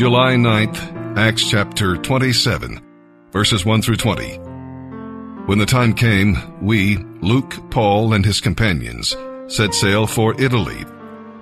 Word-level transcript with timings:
July 0.00 0.32
9th, 0.32 1.18
Acts 1.18 1.46
chapter 1.50 1.94
27, 1.94 2.80
verses 3.32 3.66
1 3.66 3.82
through 3.82 3.96
20. 3.96 4.36
When 5.44 5.58
the 5.58 5.66
time 5.66 5.92
came, 5.92 6.38
we, 6.62 6.96
Luke, 7.20 7.70
Paul, 7.70 8.14
and 8.14 8.24
his 8.24 8.40
companions, 8.40 9.14
set 9.48 9.74
sail 9.74 10.06
for 10.06 10.40
Italy. 10.40 10.86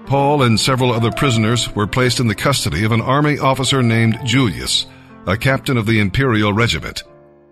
Paul 0.06 0.42
and 0.42 0.58
several 0.58 0.90
other 0.90 1.12
prisoners 1.12 1.72
were 1.76 1.86
placed 1.86 2.18
in 2.18 2.26
the 2.26 2.34
custody 2.34 2.82
of 2.82 2.90
an 2.90 3.00
army 3.00 3.38
officer 3.38 3.80
named 3.80 4.18
Julius, 4.24 4.86
a 5.24 5.36
captain 5.36 5.76
of 5.76 5.86
the 5.86 6.00
imperial 6.00 6.52
regiment, 6.52 7.04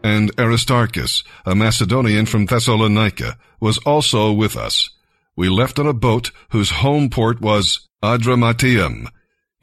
and 0.02 0.32
Aristarchus, 0.40 1.22
a 1.44 1.54
Macedonian 1.54 2.26
from 2.26 2.46
Thessalonica, 2.46 3.38
was 3.60 3.78
also 3.86 4.32
with 4.32 4.56
us. 4.56 4.90
We 5.36 5.50
left 5.50 5.78
on 5.78 5.86
a 5.86 5.92
boat 5.92 6.32
whose 6.48 6.70
home 6.70 7.10
port 7.10 7.40
was 7.40 7.86
Adramyttium. 8.02 9.06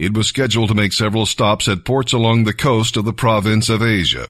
It 0.03 0.13
was 0.13 0.27
scheduled 0.27 0.67
to 0.67 0.75
make 0.75 0.91
several 0.91 1.25
stops 1.25 1.70
at 1.70 1.85
ports 1.85 2.11
along 2.11 2.44
the 2.44 2.52
coast 2.52 2.98
of 2.98 3.05
the 3.05 3.13
province 3.13 3.70
of 3.70 3.81
Asia. 3.81 4.27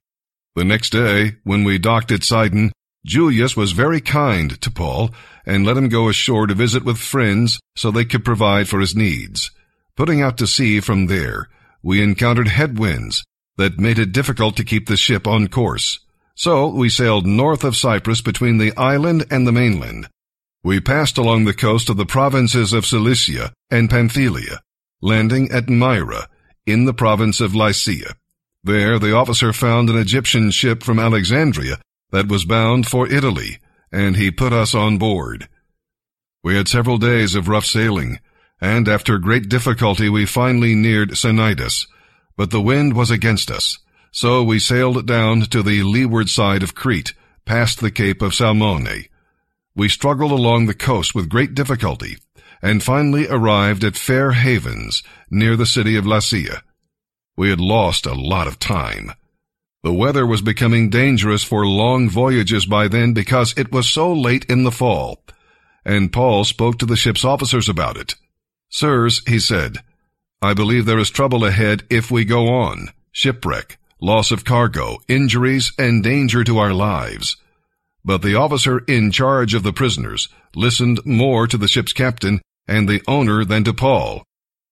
The 0.53 0.63
next 0.63 0.91
day, 0.91 1.37
when 1.43 1.63
we 1.63 1.79
docked 1.79 2.11
at 2.11 2.23
Sidon, 2.23 2.71
Julius 3.03 3.57
was 3.57 3.71
very 3.71 3.99
kind 3.99 4.61
to 4.61 4.69
Paul 4.69 5.09
and 5.47 5.65
let 5.65 5.75
him 5.75 5.89
go 5.89 6.09
ashore 6.09 6.45
to 6.45 6.53
visit 6.53 6.85
with 6.85 6.99
friends 6.99 7.59
so 7.75 7.89
they 7.89 8.05
could 8.05 8.23
provide 8.23 8.69
for 8.69 8.79
his 8.79 8.95
needs. 8.95 9.49
Putting 9.97 10.21
out 10.21 10.37
to 10.37 10.45
sea 10.45 10.79
from 10.79 11.07
there, 11.07 11.49
we 11.81 12.03
encountered 12.03 12.49
headwinds 12.49 13.23
that 13.57 13.79
made 13.79 13.97
it 13.97 14.11
difficult 14.11 14.55
to 14.57 14.63
keep 14.63 14.87
the 14.87 14.95
ship 14.95 15.25
on 15.25 15.47
course. 15.47 15.99
So 16.35 16.67
we 16.67 16.87
sailed 16.87 17.25
north 17.25 17.63
of 17.63 17.75
Cyprus 17.75 18.21
between 18.21 18.59
the 18.59 18.77
island 18.77 19.25
and 19.31 19.47
the 19.47 19.51
mainland. 19.51 20.07
We 20.63 20.79
passed 20.79 21.17
along 21.17 21.45
the 21.45 21.53
coast 21.55 21.89
of 21.89 21.97
the 21.97 22.05
provinces 22.05 22.73
of 22.73 22.85
Cilicia 22.85 23.53
and 23.71 23.89
Pamphylia, 23.89 24.59
landing 25.03 25.51
at 25.51 25.69
Myra 25.69 26.29
in 26.65 26.85
the 26.85 26.93
province 26.93 27.41
of 27.41 27.53
Lycia. 27.53 28.15
There 28.63 28.97
the 28.97 29.13
officer 29.13 29.51
found 29.51 29.89
an 29.89 29.97
Egyptian 29.97 30.49
ship 30.49 30.81
from 30.81 30.97
Alexandria 30.97 31.81
that 32.11 32.29
was 32.29 32.45
bound 32.45 32.87
for 32.87 33.11
Italy, 33.11 33.59
and 33.91 34.15
he 34.15 34.31
put 34.31 34.53
us 34.53 34.73
on 34.73 34.97
board. 34.97 35.49
We 36.41 36.55
had 36.55 36.69
several 36.69 36.97
days 36.97 37.35
of 37.35 37.49
rough 37.49 37.65
sailing, 37.65 38.19
and 38.61 38.87
after 38.87 39.17
great 39.17 39.49
difficulty 39.49 40.07
we 40.07 40.25
finally 40.25 40.73
neared 40.73 41.09
Cnidus, 41.09 41.85
but 42.37 42.51
the 42.51 42.61
wind 42.61 42.93
was 42.93 43.11
against 43.11 43.51
us, 43.51 43.79
so 44.11 44.41
we 44.41 44.57
sailed 44.57 45.05
down 45.05 45.41
to 45.41 45.61
the 45.61 45.83
leeward 45.83 46.29
side 46.29 46.63
of 46.63 46.75
Crete, 46.75 47.13
past 47.45 47.81
the 47.81 47.91
Cape 47.91 48.21
of 48.21 48.33
Salmone. 48.33 49.09
We 49.75 49.89
struggled 49.89 50.31
along 50.31 50.65
the 50.65 50.73
coast 50.73 51.15
with 51.15 51.29
great 51.29 51.55
difficulty, 51.55 52.17
and 52.61 52.83
finally 52.83 53.27
arrived 53.27 53.83
at 53.83 53.97
Fair 53.97 54.31
Havens, 54.31 55.03
near 55.31 55.55
the 55.55 55.65
city 55.65 55.95
of 55.95 56.05
Lasea. 56.05 56.61
We 57.35 57.49
had 57.49 57.59
lost 57.59 58.05
a 58.05 58.13
lot 58.13 58.47
of 58.47 58.59
time. 58.59 59.11
The 59.83 59.93
weather 59.93 60.25
was 60.25 60.41
becoming 60.41 60.89
dangerous 60.89 61.43
for 61.43 61.65
long 61.65 62.09
voyages 62.09 62.65
by 62.65 62.87
then 62.87 63.13
because 63.13 63.53
it 63.57 63.71
was 63.71 63.89
so 63.89 64.13
late 64.13 64.45
in 64.45 64.63
the 64.63 64.71
fall, 64.71 65.23
and 65.83 66.13
Paul 66.13 66.45
spoke 66.45 66.77
to 66.79 66.85
the 66.85 66.95
ship's 66.95 67.25
officers 67.25 67.67
about 67.67 67.97
it. 67.97 68.15
Sirs, 68.69 69.21
he 69.27 69.39
said, 69.39 69.79
I 70.41 70.53
believe 70.53 70.85
there 70.85 70.99
is 70.99 71.09
trouble 71.09 71.43
ahead 71.45 71.83
if 71.89 72.11
we 72.11 72.25
go 72.25 72.47
on. 72.49 72.89
Shipwreck, 73.11 73.77
loss 73.99 74.31
of 74.31 74.45
cargo, 74.45 74.99
injuries, 75.07 75.73
and 75.77 76.03
danger 76.03 76.43
to 76.43 76.59
our 76.59 76.73
lives. 76.73 77.37
But 78.05 78.21
the 78.21 78.35
officer 78.35 78.79
in 78.79 79.11
charge 79.11 79.53
of 79.53 79.63
the 79.63 79.73
prisoners 79.73 80.27
listened 80.55 80.99
more 81.05 81.47
to 81.47 81.57
the 81.57 81.67
ship's 81.67 81.93
captain 81.93 82.41
and 82.67 82.87
the 82.87 83.01
owner 83.07 83.45
than 83.45 83.63
to 83.63 83.73
Paul. 83.73 84.23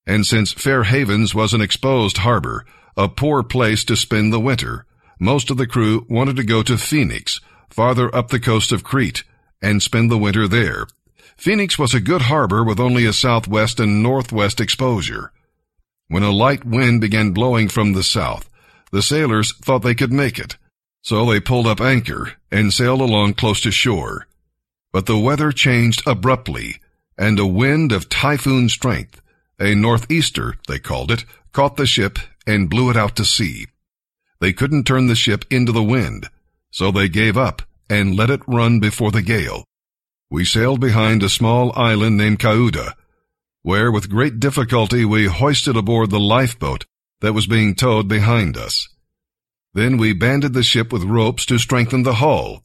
And 0.05 0.25
since 0.25 0.51
Fair 0.51 0.83
Havens 0.83 1.33
was 1.33 1.53
an 1.53 1.61
exposed 1.61 2.17
harbor, 2.17 2.65
a 2.97 3.07
poor 3.07 3.43
place 3.43 3.85
to 3.85 3.95
spend 3.95 4.33
the 4.33 4.39
winter, 4.39 4.85
most 5.19 5.49
of 5.49 5.57
the 5.57 5.67
crew 5.67 6.05
wanted 6.09 6.35
to 6.37 6.43
go 6.43 6.63
to 6.63 6.77
Phoenix, 6.77 7.39
farther 7.69 8.13
up 8.13 8.29
the 8.29 8.39
coast 8.39 8.71
of 8.71 8.83
Crete, 8.83 9.23
and 9.61 9.81
spend 9.81 10.09
the 10.09 10.17
winter 10.17 10.47
there. 10.47 10.87
Phoenix 11.37 11.79
was 11.79 11.93
a 11.93 12.01
good 12.01 12.23
harbor 12.23 12.63
with 12.63 12.79
only 12.79 13.05
a 13.05 13.13
southwest 13.13 13.79
and 13.79 14.03
northwest 14.03 14.59
exposure. 14.59 15.31
When 16.07 16.23
a 16.23 16.31
light 16.31 16.65
wind 16.65 16.99
began 16.99 17.31
blowing 17.31 17.69
from 17.69 17.93
the 17.93 18.03
south, 18.03 18.49
the 18.91 19.01
sailors 19.01 19.55
thought 19.57 19.83
they 19.83 19.95
could 19.95 20.11
make 20.11 20.37
it, 20.37 20.57
so 21.01 21.25
they 21.25 21.39
pulled 21.39 21.67
up 21.67 21.81
anchor 21.81 22.33
and 22.51 22.73
sailed 22.73 23.01
along 23.01 23.33
close 23.33 23.61
to 23.61 23.71
shore. 23.71 24.27
But 24.91 25.05
the 25.05 25.17
weather 25.17 25.51
changed 25.51 26.03
abruptly, 26.05 26.79
and 27.17 27.39
a 27.39 27.45
wind 27.45 27.91
of 27.91 28.09
typhoon 28.09 28.69
strength, 28.69 29.21
a 29.59 29.75
northeaster, 29.75 30.55
they 30.67 30.79
called 30.79 31.11
it, 31.11 31.25
caught 31.53 31.77
the 31.77 31.85
ship 31.85 32.19
and 32.47 32.69
blew 32.69 32.89
it 32.89 32.97
out 32.97 33.15
to 33.15 33.25
sea. 33.25 33.67
They 34.39 34.53
couldn't 34.53 34.85
turn 34.85 35.07
the 35.07 35.15
ship 35.15 35.45
into 35.49 35.71
the 35.71 35.83
wind, 35.83 36.27
so 36.71 36.91
they 36.91 37.09
gave 37.09 37.37
up 37.37 37.61
and 37.89 38.15
let 38.15 38.29
it 38.29 38.41
run 38.47 38.79
before 38.79 39.11
the 39.11 39.21
gale. 39.21 39.65
We 40.29 40.45
sailed 40.45 40.79
behind 40.79 41.23
a 41.23 41.29
small 41.29 41.71
island 41.75 42.17
named 42.17 42.39
Cauda, 42.39 42.93
where 43.63 43.91
with 43.91 44.09
great 44.09 44.39
difficulty 44.39 45.05
we 45.05 45.25
hoisted 45.25 45.75
aboard 45.75 46.09
the 46.09 46.19
lifeboat 46.19 46.85
that 47.19 47.33
was 47.33 47.47
being 47.47 47.75
towed 47.75 48.07
behind 48.07 48.57
us. 48.57 48.87
Then 49.73 49.97
we 49.97 50.13
banded 50.13 50.53
the 50.53 50.63
ship 50.63 50.91
with 50.91 51.03
ropes 51.03 51.45
to 51.45 51.57
strengthen 51.57 52.03
the 52.03 52.15
hull. 52.15 52.63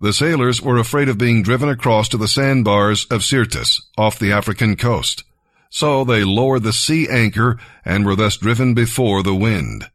The 0.00 0.12
sailors 0.14 0.62
were 0.62 0.78
afraid 0.78 1.10
of 1.10 1.18
being 1.18 1.42
driven 1.42 1.68
across 1.68 2.08
to 2.08 2.16
the 2.16 2.28
sandbars 2.28 3.04
of 3.06 3.22
Syrtis 3.22 3.82
off 3.98 4.18
the 4.18 4.32
African 4.32 4.76
coast, 4.76 5.24
so 5.68 6.04
they 6.04 6.24
lowered 6.24 6.62
the 6.62 6.72
sea 6.72 7.06
anchor 7.08 7.58
and 7.84 8.06
were 8.06 8.16
thus 8.16 8.38
driven 8.38 8.72
before 8.72 9.22
the 9.22 9.34
wind. 9.34 9.90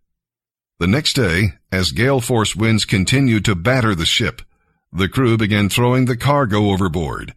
The 0.77 0.87
next 0.87 1.13
day, 1.13 1.53
as 1.71 1.91
gale 1.91 2.21
force 2.21 2.55
winds 2.55 2.85
continued 2.85 3.45
to 3.45 3.55
batter 3.55 3.95
the 3.95 4.05
ship, 4.05 4.43
the 4.93 5.09
crew 5.09 5.37
began 5.37 5.69
throwing 5.69 6.05
the 6.05 6.17
cargo 6.17 6.69
overboard. 6.69 7.33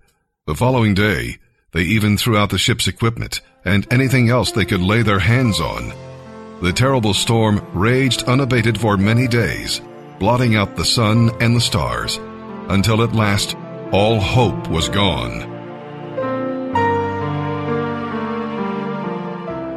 The 0.47 0.55
following 0.55 0.93
day, 0.93 1.39
they 1.73 1.83
even 1.83 2.19
threw 2.19 2.37
out 2.37 2.51
the 2.51 2.59
ship's 2.59 2.87
equipment 2.87 3.41
and 3.65 3.87
anything 3.91 4.29
else 4.29 4.51
they 4.51 4.65
could 4.65 4.81
lay 4.81 5.03
their 5.03 5.21
hands 5.21 5.61
on. 5.61 5.93
The 6.61 6.73
terrible 6.73 7.15
storm 7.15 7.65
raged 7.73 8.25
unabated 8.25 8.81
for 8.81 8.97
many 8.97 9.29
days, 9.29 9.81
blotting 10.19 10.57
out 10.57 10.75
the 10.75 10.85
sun 10.85 11.31
and 11.41 11.55
the 11.55 11.61
stars, 11.61 12.19
until 12.69 13.03
at 13.03 13.15
last 13.15 13.57
all 13.93 14.19
hope 14.19 14.69
was 14.69 14.89
gone. 14.89 15.57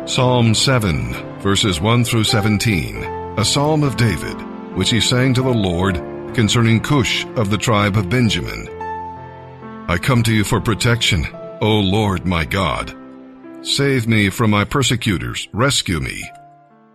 Psalm 0.08 0.56
7, 0.56 1.40
verses 1.40 1.80
1 1.80 2.04
through 2.04 2.24
17, 2.24 3.04
a 3.38 3.46
psalm 3.46 3.84
of 3.84 3.96
David, 3.96 4.36
which 4.76 4.90
he 4.90 5.00
sang 5.00 5.34
to 5.36 5.42
the 5.44 5.50
Lord 5.50 5.96
concerning 6.34 6.80
Cush 6.80 7.26
of 7.36 7.52
the 7.52 7.58
tribe 7.58 7.96
of 7.96 8.10
Benjamin. 8.10 8.68
I 9.88 9.98
come 10.02 10.24
to 10.24 10.34
you 10.34 10.44
for 10.44 10.60
protection 10.60 11.28
O 11.62 11.80
Lord 11.80 12.26
my 12.26 12.44
God. 12.44 12.98
Save 13.62 14.08
me 14.08 14.32
from 14.32 14.50
my 14.50 14.64
persecutors, 14.64 15.48
rescue 15.54 16.00
me. 16.00 16.28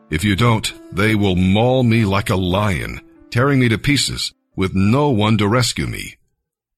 If 0.08 0.22
you 0.22 0.36
don't, 0.36 0.72
they 0.92 1.14
will 1.14 1.34
maul 1.34 1.82
me 1.82 2.04
like 2.04 2.30
a 2.30 2.36
lion, 2.36 3.00
tearing 3.30 3.58
me 3.58 3.68
to 3.68 3.78
pieces, 3.78 4.32
with 4.54 4.74
no 4.74 5.10
one 5.10 5.36
to 5.38 5.48
rescue 5.48 5.86
me. 5.86 6.16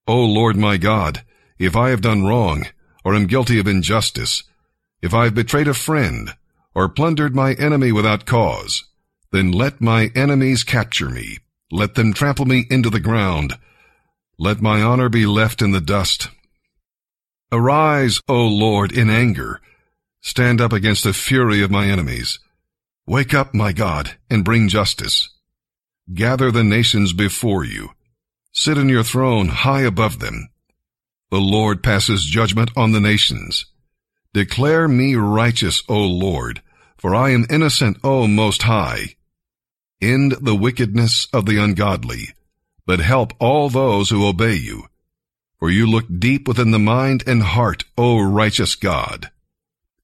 O 0.07 0.25
Lord 0.25 0.57
my 0.57 0.79
God, 0.79 1.23
if 1.59 1.77
I 1.77 1.91
have 1.91 2.01
done 2.01 2.25
wrong, 2.25 2.67
or 3.05 3.15
am 3.15 3.27
guilty 3.27 3.59
of 3.59 3.67
injustice, 3.67 4.45
if 5.03 5.13
I 5.13 5.25
have 5.25 5.35
betrayed 5.35 5.69
a 5.69 5.75
friend, 5.75 6.35
or 6.75 6.89
plundered 6.89 7.35
my 7.35 7.53
enemy 7.55 7.93
without 7.93 8.25
cause, 8.25 8.85
then 9.31 9.53
let 9.53 9.81
my 9.81 10.11
enemies 10.15 10.65
capture 10.65 11.11
me. 11.11 11.39
Let 11.71 11.97
them 11.97 12.15
trample 12.15 12.47
me 12.47 12.67
into 12.71 12.89
the 12.89 13.01
ground. 13.01 13.59
Let 14.39 14.63
my 14.63 14.81
honor 14.81 15.11
be 15.11 15.27
left 15.27 15.61
in 15.61 15.73
the 15.73 15.83
dust. 15.83 16.29
Arise, 17.53 18.21
O 18.27 18.47
Lord, 18.47 18.91
in 18.91 19.11
anger. 19.11 19.61
Stand 20.23 20.61
up 20.61 20.73
against 20.73 21.05
the 21.05 21.13
fury 21.13 21.63
of 21.63 21.71
my 21.71 21.87
enemies. 21.87 22.39
Wake 23.09 23.33
up, 23.33 23.55
my 23.55 23.73
God, 23.73 24.19
and 24.29 24.45
bring 24.45 24.69
justice. 24.69 25.31
Gather 26.13 26.51
the 26.51 26.63
nations 26.63 27.15
before 27.15 27.65
you. 27.65 27.93
Sit 28.53 28.77
on 28.77 28.91
your 28.91 29.03
throne 29.03 29.49
high 29.49 29.81
above 29.81 30.19
them. 30.19 30.51
The 31.31 31.39
Lord 31.39 31.83
passes 31.83 32.23
judgment 32.23 32.71
on 32.77 32.93
the 32.93 33.01
nations. 33.01 33.65
Declare 34.35 34.89
me 34.89 35.15
righteous, 35.15 35.83
O 35.89 35.99
Lord, 35.99 36.61
for 36.99 37.15
I 37.15 37.31
am 37.31 37.47
innocent, 37.49 37.97
O 38.05 38.27
Most 38.27 38.65
High. 38.65 39.17
End 40.03 40.33
the 40.43 40.55
wickedness 40.55 41.29
of 41.33 41.47
the 41.47 41.57
ungodly, 41.57 42.35
but 42.85 43.01
help 43.01 43.33
all 43.41 43.71
those 43.71 44.11
who 44.11 44.29
obey 44.29 44.57
you. 44.57 44.85
For 45.59 45.71
you 45.71 45.87
look 45.87 46.05
deep 46.19 46.47
within 46.47 46.73
the 46.73 46.79
mind 46.79 47.25
and 47.27 47.43
heart, 47.43 47.85
O 47.97 48.21
righteous 48.21 48.75
God. 48.75 49.31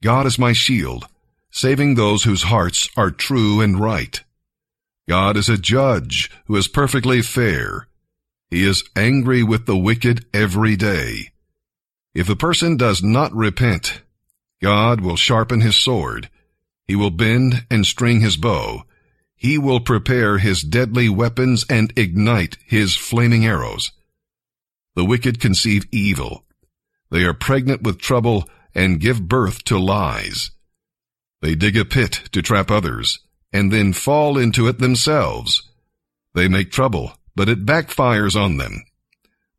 God 0.02 0.24
is 0.24 0.38
my 0.38 0.54
shield, 0.54 1.06
saving 1.54 1.94
those 1.94 2.24
whose 2.24 2.42
hearts 2.42 2.88
are 2.96 3.12
true 3.12 3.60
and 3.60 3.78
right. 3.78 4.24
God 5.08 5.36
is 5.36 5.48
a 5.48 5.56
judge 5.56 6.28
who 6.46 6.56
is 6.56 6.66
perfectly 6.66 7.22
fair. 7.22 7.86
He 8.50 8.64
is 8.64 8.82
angry 8.96 9.44
with 9.44 9.64
the 9.64 9.76
wicked 9.76 10.26
every 10.34 10.74
day. 10.74 11.30
If 12.12 12.28
a 12.28 12.34
person 12.36 12.76
does 12.76 13.04
not 13.04 13.32
repent, 13.32 14.02
God 14.60 15.00
will 15.00 15.16
sharpen 15.16 15.60
his 15.60 15.76
sword. 15.76 16.28
He 16.88 16.96
will 16.96 17.10
bend 17.10 17.64
and 17.70 17.86
string 17.86 18.20
his 18.20 18.36
bow. 18.36 18.82
He 19.36 19.56
will 19.56 19.80
prepare 19.80 20.38
his 20.38 20.62
deadly 20.62 21.08
weapons 21.08 21.64
and 21.70 21.92
ignite 21.96 22.56
his 22.66 22.96
flaming 22.96 23.46
arrows. 23.46 23.92
The 24.96 25.04
wicked 25.04 25.40
conceive 25.40 25.86
evil. 25.92 26.44
They 27.10 27.24
are 27.24 27.34
pregnant 27.34 27.82
with 27.82 28.00
trouble 28.00 28.48
and 28.74 29.00
give 29.00 29.28
birth 29.28 29.62
to 29.64 29.78
lies. 29.78 30.50
They 31.44 31.54
dig 31.54 31.76
a 31.76 31.84
pit 31.84 32.30
to 32.32 32.40
trap 32.40 32.70
others 32.70 33.18
and 33.52 33.70
then 33.70 33.92
fall 33.92 34.38
into 34.38 34.66
it 34.66 34.78
themselves. 34.78 35.68
They 36.34 36.48
make 36.48 36.72
trouble, 36.72 37.18
but 37.36 37.50
it 37.50 37.66
backfires 37.66 38.34
on 38.34 38.56
them. 38.56 38.82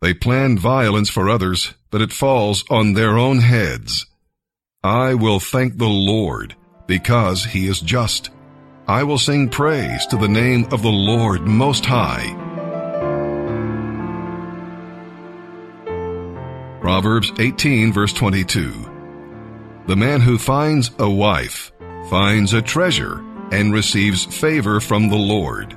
They 0.01 0.15
plan 0.15 0.57
violence 0.57 1.11
for 1.11 1.29
others, 1.29 1.75
but 1.91 2.01
it 2.01 2.11
falls 2.11 2.65
on 2.71 2.93
their 2.93 3.19
own 3.19 3.37
heads. 3.37 4.07
I 4.83 5.13
will 5.13 5.39
thank 5.39 5.77
the 5.77 5.85
Lord 5.85 6.55
because 6.87 7.45
he 7.45 7.67
is 7.67 7.81
just. 7.81 8.31
I 8.87 9.03
will 9.03 9.19
sing 9.19 9.49
praise 9.49 10.07
to 10.07 10.17
the 10.17 10.27
name 10.27 10.65
of 10.71 10.81
the 10.81 10.89
Lord 10.89 11.41
Most 11.41 11.85
High. 11.85 12.33
Proverbs 16.81 17.31
18 17.37 17.93
verse 17.93 18.13
22. 18.13 18.73
The 19.85 19.95
man 19.95 20.19
who 20.19 20.39
finds 20.39 20.89
a 20.97 21.07
wife 21.07 21.71
finds 22.09 22.53
a 22.53 22.61
treasure 22.61 23.23
and 23.51 23.73
receives 23.73 24.25
favor 24.25 24.79
from 24.79 25.09
the 25.09 25.15
Lord. 25.15 25.75